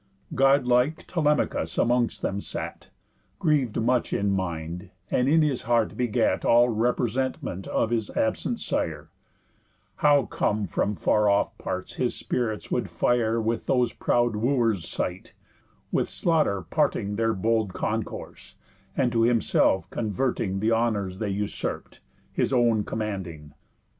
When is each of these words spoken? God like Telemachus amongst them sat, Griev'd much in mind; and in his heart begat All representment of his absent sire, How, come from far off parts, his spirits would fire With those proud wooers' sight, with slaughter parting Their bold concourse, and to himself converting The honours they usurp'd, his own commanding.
God 0.33 0.65
like 0.65 1.05
Telemachus 1.05 1.77
amongst 1.77 2.23
them 2.23 2.41
sat, 2.41 2.89
Griev'd 3.39 3.79
much 3.79 4.13
in 4.13 4.31
mind; 4.31 4.89
and 5.11 5.29
in 5.29 5.43
his 5.43 5.61
heart 5.69 5.95
begat 5.95 6.43
All 6.43 6.69
representment 6.69 7.67
of 7.67 7.91
his 7.91 8.09
absent 8.17 8.59
sire, 8.59 9.11
How, 9.97 10.23
come 10.25 10.65
from 10.65 10.95
far 10.95 11.29
off 11.29 11.55
parts, 11.59 11.97
his 11.97 12.15
spirits 12.15 12.71
would 12.71 12.89
fire 12.89 13.39
With 13.39 13.67
those 13.67 13.93
proud 13.93 14.35
wooers' 14.35 14.87
sight, 14.89 15.35
with 15.91 16.09
slaughter 16.09 16.63
parting 16.63 17.15
Their 17.15 17.35
bold 17.35 17.71
concourse, 17.75 18.55
and 18.97 19.11
to 19.11 19.21
himself 19.21 19.87
converting 19.91 20.61
The 20.61 20.71
honours 20.71 21.19
they 21.19 21.29
usurp'd, 21.29 21.99
his 22.33 22.51
own 22.51 22.83
commanding. 22.85 23.53